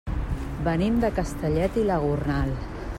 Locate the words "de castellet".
1.03-1.79